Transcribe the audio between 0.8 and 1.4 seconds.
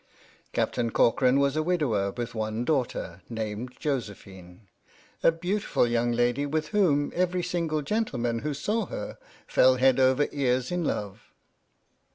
Corcoran